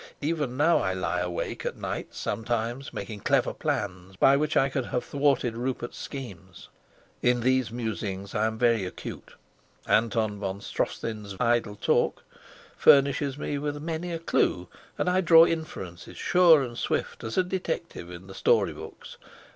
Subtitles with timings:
[0.19, 4.87] Even now I lie awake at night sometimes, making clever plans by which I could
[4.87, 6.69] have thwarted Rupert's schemes.
[7.21, 9.35] In these musings I am very acute;
[9.85, 12.23] Anton von Strofzin's idle talk
[12.75, 14.67] furnishes me with many a clue,
[14.97, 19.17] and I draw inferences sure and swift as a detective in the story books.